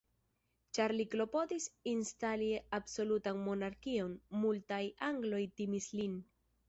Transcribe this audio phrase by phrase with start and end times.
[0.77, 4.81] Ĉar li klopodis instali absolutan monarkion, multaj
[5.13, 6.19] angloj timis lin.